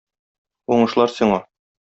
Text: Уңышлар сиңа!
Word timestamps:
Уңышлар 0.77 1.13
сиңа! 1.19 1.39